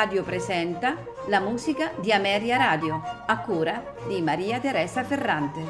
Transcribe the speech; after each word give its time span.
Radio 0.00 0.22
presenta 0.22 0.96
la 1.26 1.40
musica 1.40 1.92
di 2.00 2.10
Ameria 2.10 2.56
Radio, 2.56 3.02
a 3.26 3.38
cura 3.40 3.96
di 4.08 4.22
Maria 4.22 4.58
Teresa 4.58 5.04
Ferrante. 5.04 5.60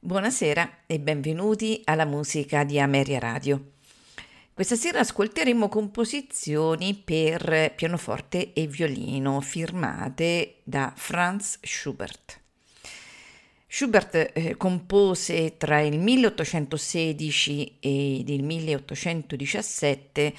Buonasera 0.00 0.70
e 0.86 0.98
benvenuti 1.00 1.82
alla 1.84 2.06
musica 2.06 2.64
di 2.64 2.80
Ameria 2.80 3.18
Radio. 3.18 3.72
Questa 4.54 4.74
sera 4.74 5.00
ascolteremo 5.00 5.68
composizioni 5.68 6.94
per 6.94 7.74
pianoforte 7.76 8.54
e 8.54 8.66
violino 8.68 9.42
firmate 9.42 10.60
da 10.64 10.90
Franz 10.96 11.58
Schubert. 11.60 12.43
Schubert 13.66 14.30
eh, 14.32 14.56
compose 14.56 15.56
tra 15.56 15.80
il 15.80 15.98
1816 15.98 17.78
e 17.80 18.16
il 18.26 18.42
1817 18.42 20.34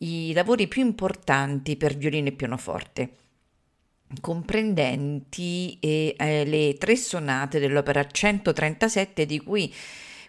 i 0.00 0.32
lavori 0.32 0.66
più 0.66 0.82
importanti 0.84 1.76
per 1.76 1.96
violino 1.96 2.28
e 2.28 2.32
pianoforte, 2.32 3.10
comprendenti 4.20 5.78
eh, 5.80 6.14
eh, 6.18 6.44
le 6.44 6.76
tre 6.76 6.96
sonate 6.96 7.60
dell'opera 7.60 8.04
137 8.06 9.26
di 9.26 9.38
cui 9.40 9.72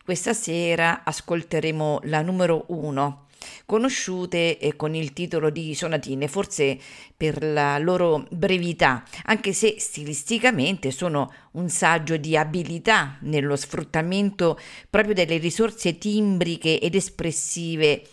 questa 0.03 0.33
sera 0.33 1.03
ascolteremo 1.03 2.01
la 2.03 2.21
numero 2.21 2.65
1 2.67 3.22
conosciute 3.65 4.57
con 4.75 4.95
il 4.95 5.13
titolo 5.13 5.49
di 5.49 5.73
sonatine, 5.73 6.27
forse 6.27 6.77
per 7.15 7.43
la 7.43 7.77
loro 7.77 8.25
brevità, 8.31 9.03
anche 9.25 9.53
se 9.53 9.75
stilisticamente 9.79 10.91
sono 10.91 11.31
un 11.51 11.69
saggio 11.69 12.17
di 12.17 12.35
abilità 12.35 13.17
nello 13.21 13.55
sfruttamento 13.55 14.59
proprio 14.89 15.13
delle 15.13 15.37
risorse 15.37 15.97
timbriche 15.97 16.79
ed 16.79 16.95
espressive 16.95 18.03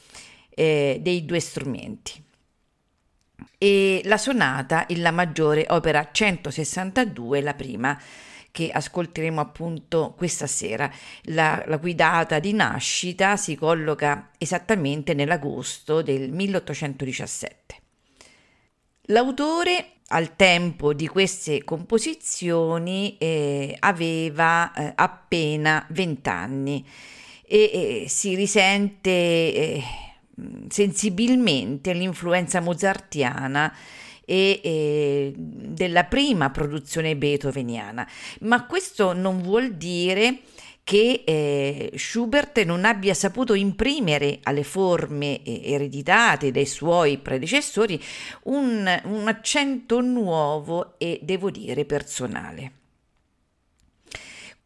eh, 0.50 0.98
dei 1.00 1.24
due 1.24 1.40
strumenti. 1.40 2.22
E 3.56 4.00
la 4.04 4.18
sonata, 4.18 4.84
il 4.88 5.00
La 5.00 5.10
maggiore, 5.10 5.66
opera 5.68 6.08
162, 6.10 7.40
la 7.40 7.54
prima 7.54 7.98
che 8.50 8.70
ascolteremo 8.70 9.40
appunto 9.40 10.14
questa 10.16 10.46
sera. 10.46 10.90
La, 11.24 11.62
la 11.66 11.76
guidata 11.76 12.38
di 12.38 12.52
nascita 12.52 13.36
si 13.36 13.54
colloca 13.54 14.30
esattamente 14.38 15.14
nell'agosto 15.14 16.02
del 16.02 16.30
1817. 16.32 17.74
L'autore 19.04 19.92
al 20.12 20.36
tempo 20.36 20.92
di 20.92 21.06
queste 21.06 21.64
composizioni 21.64 23.16
eh, 23.18 23.76
aveva 23.78 24.72
eh, 24.72 24.92
appena 24.94 25.84
20 25.90 26.28
anni 26.28 26.86
e 27.46 28.02
eh, 28.04 28.08
si 28.08 28.34
risente 28.34 29.10
eh, 29.10 29.82
sensibilmente 30.68 31.92
l'influenza 31.92 32.60
mozartiana 32.60 33.74
e, 34.30 34.60
e 34.62 35.32
della 35.36 36.04
prima 36.04 36.50
produzione 36.50 37.16
beethoveniana, 37.16 38.08
ma 38.42 38.64
questo 38.66 39.12
non 39.12 39.42
vuol 39.42 39.74
dire 39.74 40.42
che 40.84 41.22
eh, 41.24 41.92
Schubert 41.96 42.62
non 42.62 42.84
abbia 42.84 43.14
saputo 43.14 43.54
imprimere 43.54 44.38
alle 44.44 44.62
forme 44.62 45.42
eh, 45.42 45.72
ereditate 45.72 46.52
dai 46.52 46.66
suoi 46.66 47.18
predecessori 47.18 48.00
un, 48.44 49.00
un 49.04 49.28
accento 49.28 50.00
nuovo 50.00 50.94
e 50.98 51.18
devo 51.22 51.50
dire 51.50 51.84
personale. 51.84 52.79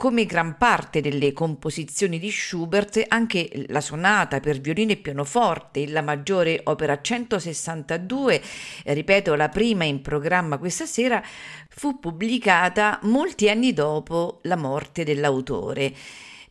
Come 0.05 0.27
gran 0.27 0.59
parte 0.59 1.01
delle 1.01 1.33
composizioni 1.33 2.19
di 2.19 2.31
Schubert, 2.31 3.03
anche 3.09 3.65
la 3.69 3.81
sonata 3.81 4.39
per 4.39 4.61
violino 4.61 4.93
e 4.93 4.99
pianoforte, 4.99 5.89
la 5.89 6.03
maggiore 6.03 6.61
opera 6.65 7.01
162, 7.01 8.43
ripeto 8.85 9.35
la 9.35 9.49
prima 9.49 9.85
in 9.85 10.03
programma 10.03 10.59
questa 10.59 10.85
sera, 10.85 11.23
fu 11.71 12.01
pubblicata 12.01 12.99
molti 13.05 13.49
anni 13.49 13.73
dopo 13.73 14.41
la 14.43 14.57
morte 14.57 15.05
dell'autore. 15.05 15.95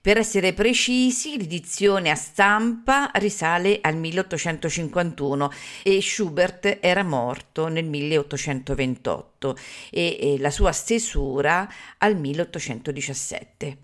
Per 0.03 0.17
essere 0.17 0.51
precisi, 0.51 1.37
l'edizione 1.37 2.09
a 2.09 2.15
stampa 2.15 3.09
risale 3.13 3.79
al 3.81 3.95
1851 3.95 5.49
e 5.81 6.01
Schubert 6.01 6.79
era 6.81 7.03
morto 7.03 7.69
nel 7.69 7.85
1828 7.85 9.57
e, 9.91 10.17
e 10.19 10.39
la 10.39 10.49
sua 10.49 10.73
stesura 10.73 11.69
al 11.99 12.17
1817. 12.17 13.77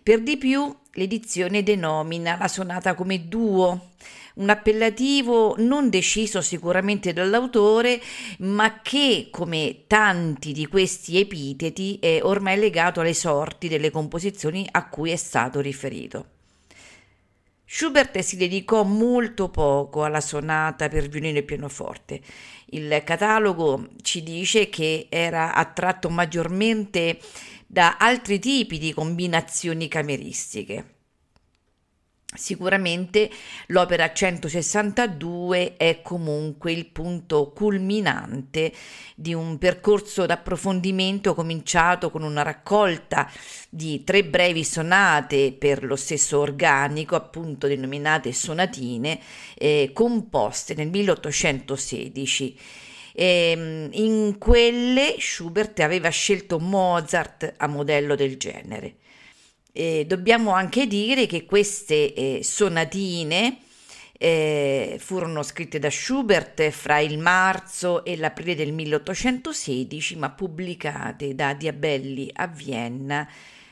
Per 0.00 0.22
di 0.22 0.36
più, 0.36 0.72
l'edizione 0.92 1.64
denomina 1.64 2.36
la 2.38 2.46
sonata 2.46 2.94
come 2.94 3.26
duo, 3.26 3.94
un 4.36 4.50
appellativo 4.50 5.54
non 5.58 5.88
deciso 5.88 6.40
sicuramente 6.40 7.12
dall'autore, 7.12 8.00
ma 8.38 8.80
che, 8.82 9.28
come 9.30 9.84
tanti 9.86 10.52
di 10.52 10.66
questi 10.66 11.18
epiteti, 11.18 11.98
è 12.00 12.20
ormai 12.22 12.58
legato 12.58 13.00
alle 13.00 13.14
sorti 13.14 13.68
delle 13.68 13.90
composizioni 13.90 14.66
a 14.70 14.88
cui 14.88 15.10
è 15.10 15.16
stato 15.16 15.60
riferito. 15.60 16.34
Schubert 17.68 18.16
si 18.20 18.36
dedicò 18.36 18.84
molto 18.84 19.48
poco 19.48 20.04
alla 20.04 20.20
sonata 20.20 20.88
per 20.88 21.08
violino 21.08 21.38
e 21.38 21.42
pianoforte. 21.42 22.20
Il 22.66 23.02
catalogo 23.04 23.88
ci 24.02 24.22
dice 24.22 24.68
che 24.68 25.06
era 25.08 25.52
attratto 25.54 26.08
maggiormente 26.08 27.18
da 27.66 27.96
altri 27.98 28.38
tipi 28.38 28.78
di 28.78 28.94
combinazioni 28.94 29.88
cameristiche. 29.88 30.95
Sicuramente 32.36 33.30
l'opera 33.68 34.12
162 34.12 35.76
è 35.76 36.00
comunque 36.02 36.72
il 36.72 36.86
punto 36.86 37.52
culminante 37.52 38.72
di 39.14 39.34
un 39.34 39.58
percorso 39.58 40.26
d'approfondimento 40.26 41.34
cominciato 41.34 42.10
con 42.10 42.22
una 42.22 42.42
raccolta 42.42 43.30
di 43.70 44.04
tre 44.04 44.24
brevi 44.24 44.64
sonate 44.64 45.52
per 45.52 45.84
lo 45.84 45.96
stesso 45.96 46.38
organico, 46.38 47.16
appunto 47.16 47.66
denominate 47.66 48.32
sonatine, 48.32 49.18
eh, 49.54 49.90
composte 49.92 50.74
nel 50.74 50.88
1816. 50.88 52.58
E, 53.14 53.50
ehm, 53.50 53.88
in 53.92 54.36
quelle 54.38 55.16
Schubert 55.18 55.80
aveva 55.80 56.10
scelto 56.10 56.58
Mozart 56.58 57.54
a 57.56 57.66
modello 57.66 58.14
del 58.14 58.36
genere. 58.36 58.96
Eh, 59.78 60.06
dobbiamo 60.06 60.52
anche 60.52 60.86
dire 60.86 61.26
che 61.26 61.44
queste 61.44 62.14
eh, 62.14 62.40
sonatine 62.42 63.58
eh, 64.16 64.96
furono 64.98 65.42
scritte 65.42 65.78
da 65.78 65.90
Schubert 65.90 66.70
fra 66.70 66.98
il 66.98 67.18
marzo 67.18 68.02
e 68.02 68.16
l'aprile 68.16 68.54
del 68.54 68.72
1816, 68.72 70.16
ma 70.16 70.30
pubblicate 70.30 71.34
da 71.34 71.52
Diabelli 71.52 72.30
a 72.32 72.46
Vienna 72.46 73.28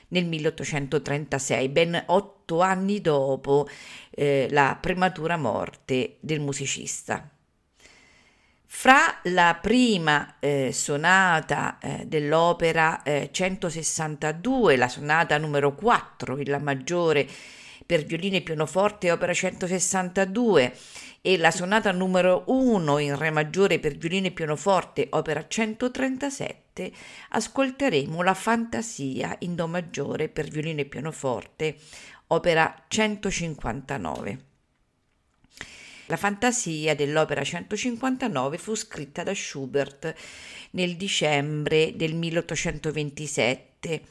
nel 0.08 0.26
1836, 0.26 1.70
ben 1.70 2.02
otto 2.08 2.60
anni 2.60 3.00
dopo 3.00 3.66
eh, 4.10 4.46
la 4.50 4.76
prematura 4.78 5.38
morte 5.38 6.16
del 6.20 6.40
musicista. 6.40 7.33
Fra 8.76 9.20
la 9.22 9.56
prima 9.62 10.34
eh, 10.40 10.70
sonata 10.72 11.78
eh, 11.78 12.04
dell'opera 12.06 13.02
eh, 13.02 13.30
162, 13.32 14.76
la 14.76 14.88
sonata 14.88 15.38
numero 15.38 15.74
4, 15.74 16.38
la 16.44 16.58
maggiore 16.58 17.26
per 17.86 18.04
violino 18.04 18.36
e 18.36 18.42
pianoforte, 18.42 19.10
opera 19.10 19.32
162, 19.32 20.76
e 21.22 21.38
la 21.38 21.52
sonata 21.52 21.92
numero 21.92 22.42
1 22.48 22.98
in 22.98 23.16
Re 23.16 23.30
maggiore 23.30 23.78
per 23.78 23.96
violino 23.96 24.26
e 24.26 24.32
pianoforte, 24.32 25.06
opera 25.10 25.46
137, 25.46 26.92
ascolteremo 27.30 28.22
la 28.22 28.34
Fantasia 28.34 29.36
in 29.38 29.54
Do 29.54 29.68
maggiore 29.68 30.28
per 30.28 30.48
violino 30.48 30.80
e 30.80 30.84
pianoforte, 30.84 31.76
opera 32.26 32.84
159. 32.88 34.52
La 36.06 36.16
fantasia 36.16 36.94
dell'opera 36.94 37.42
159 37.42 38.58
fu 38.58 38.74
scritta 38.74 39.22
da 39.22 39.34
Schubert 39.34 40.14
nel 40.72 40.96
dicembre 40.96 41.92
del 41.96 42.14
1827 42.14 44.02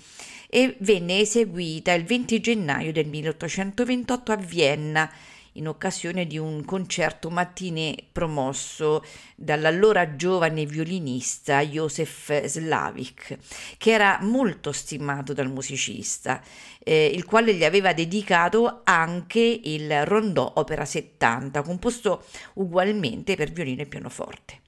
e 0.49 0.75
venne 0.79 1.19
eseguita 1.19 1.93
il 1.93 2.03
20 2.03 2.39
gennaio 2.39 2.91
del 2.91 3.07
1828 3.07 4.31
a 4.31 4.35
Vienna 4.35 5.11
in 5.53 5.67
occasione 5.67 6.25
di 6.25 6.38
un 6.38 6.65
concerto 6.65 7.29
mattinè 7.29 7.95
promosso 8.11 9.03
dall'allora 9.35 10.15
giovane 10.15 10.65
violinista 10.65 11.61
Josef 11.61 12.45
Slavik, 12.45 13.38
che 13.77 13.91
era 13.91 14.19
molto 14.21 14.71
stimato 14.71 15.33
dal 15.33 15.51
musicista, 15.51 16.41
eh, 16.79 17.05
il 17.05 17.25
quale 17.25 17.53
gli 17.53 17.63
aveva 17.63 17.94
dedicato 17.94 18.81
anche 18.83 19.59
il 19.63 20.05
rondò 20.05 20.53
opera 20.55 20.85
70, 20.85 21.61
composto 21.61 22.23
ugualmente 22.53 23.35
per 23.35 23.51
violino 23.51 23.81
e 23.81 23.85
pianoforte. 23.85 24.62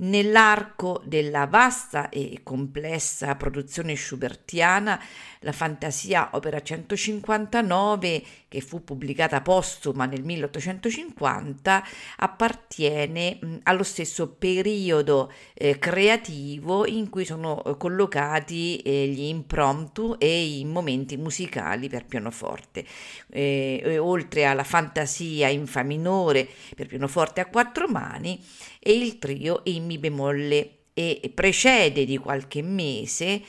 Nell'arco 0.00 1.02
della 1.04 1.46
vasta 1.46 2.08
e 2.08 2.42
complessa 2.44 3.34
produzione 3.34 3.96
schubertiana, 3.96 5.02
la 5.40 5.50
Fantasia 5.50 6.30
Opera 6.34 6.62
159, 6.62 8.22
che 8.46 8.60
fu 8.60 8.84
pubblicata 8.84 9.40
postuma 9.40 10.06
nel 10.06 10.22
1850, 10.22 11.84
appartiene 12.18 13.40
allo 13.64 13.82
stesso 13.82 14.28
periodo 14.28 15.32
eh, 15.54 15.80
creativo 15.80 16.86
in 16.86 17.10
cui 17.10 17.24
sono 17.24 17.64
eh, 17.64 17.76
collocati 17.76 18.78
eh, 18.78 19.08
gli 19.08 19.24
impromptu 19.24 20.14
e 20.16 20.58
i 20.58 20.64
momenti 20.64 21.16
musicali 21.16 21.88
per 21.88 22.06
pianoforte. 22.06 22.86
Eh, 23.30 23.98
oltre 23.98 24.44
alla 24.44 24.62
Fantasia 24.62 25.48
in 25.48 25.66
Fa 25.66 25.82
minore 25.82 26.48
per 26.76 26.86
pianoforte 26.86 27.40
a 27.40 27.46
quattro 27.46 27.88
mani 27.88 28.40
e 28.88 28.96
il 28.96 29.18
trio 29.18 29.60
in 29.64 29.84
Mi 29.84 29.98
bemolle 29.98 30.76
e 30.94 31.30
precede 31.34 32.06
di 32.06 32.16
qualche 32.16 32.62
mese 32.62 33.42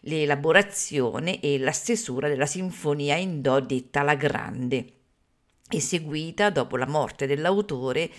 l'elaborazione 0.00 1.40
e 1.40 1.58
la 1.58 1.72
stesura 1.72 2.28
della 2.28 2.44
sinfonia 2.44 3.16
in 3.16 3.40
Do 3.40 3.58
detta 3.60 4.02
La 4.02 4.16
Grande, 4.16 4.92
eseguita 5.70 6.50
dopo 6.50 6.76
la 6.76 6.86
morte 6.86 7.26
dell'autore 7.26 8.10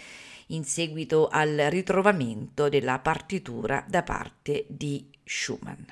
in 0.48 0.64
seguito 0.64 1.28
al 1.28 1.56
ritrovamento 1.70 2.70
della 2.70 2.98
partitura 2.98 3.86
da 3.88 4.02
parte 4.02 4.66
di 4.68 5.08
Schumann. 5.24 5.84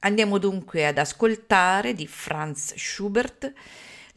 Andiamo 0.00 0.36
dunque 0.36 0.86
ad 0.86 0.98
ascoltare 0.98 1.94
di 1.94 2.06
Franz 2.06 2.74
Schubert 2.76 3.50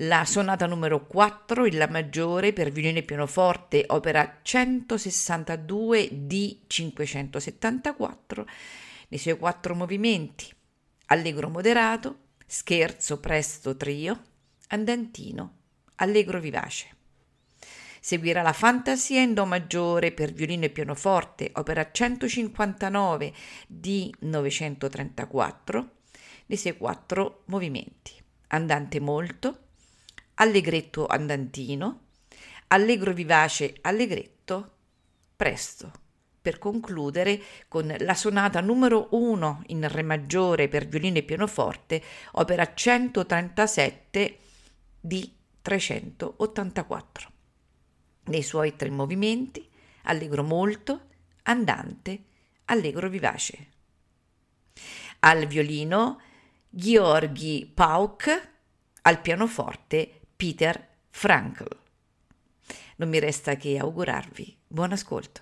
la 0.01 0.23
sonata 0.23 0.65
numero 0.65 1.05
4 1.05 1.65
in 1.65 1.77
La 1.77 1.89
maggiore 1.89 2.53
per 2.53 2.71
violino 2.71 2.99
e 2.99 3.03
pianoforte, 3.03 3.83
opera 3.87 4.39
162 4.41 6.09
di 6.11 6.61
574, 6.65 8.47
nei 9.09 9.19
suoi 9.19 9.37
quattro 9.37 9.75
movimenti, 9.75 10.47
allegro 11.07 11.49
moderato, 11.49 12.27
scherzo 12.45 13.19
presto 13.19 13.75
trio, 13.75 14.21
andantino, 14.67 15.55
allegro 15.95 16.39
vivace. 16.39 16.95
Seguirà 17.99 18.41
la 18.41 18.53
Fantasia 18.53 19.19
in 19.19 19.33
Do 19.33 19.45
maggiore 19.45 20.13
per 20.13 20.31
violino 20.31 20.63
e 20.63 20.69
pianoforte, 20.69 21.51
opera 21.55 21.91
159 21.91 23.33
di 23.67 24.13
934, 24.19 25.91
nei 26.45 26.57
suoi 26.57 26.77
quattro 26.77 27.43
movimenti. 27.47 28.13
Andante 28.47 29.01
molto, 29.01 29.67
allegretto 30.41 31.05
andantino, 31.05 32.07
allegro 32.67 33.13
vivace 33.13 33.77
allegretto, 33.81 34.71
presto, 35.35 35.91
per 36.41 36.57
concludere 36.57 37.41
con 37.67 37.93
la 37.99 38.13
sonata 38.13 38.61
numero 38.61 39.07
1 39.11 39.63
in 39.67 39.87
Re 39.87 40.01
maggiore 40.01 40.67
per 40.67 40.87
violino 40.87 41.17
e 41.17 41.23
pianoforte, 41.23 42.01
opera 42.33 42.73
137 42.73 44.37
di 44.99 45.35
384. 45.61 47.31
Nei 48.25 48.43
suoi 48.43 48.75
tre 48.75 48.89
movimenti, 48.89 49.67
allegro 50.03 50.43
molto, 50.43 51.07
andante, 51.43 52.23
allegro 52.65 53.09
vivace. 53.09 53.67
Al 55.19 55.47
violino 55.47 56.21
Gheorghi 56.69 57.69
Pauk, 57.73 58.51
al 59.01 59.21
pianoforte 59.21 60.18
Peter 60.39 60.87
Frankl. 61.09 61.67
Non 62.95 63.09
mi 63.09 63.19
resta 63.19 63.57
che 63.57 63.77
augurarvi 63.77 64.57
buon 64.69 64.93
ascolto. 64.93 65.41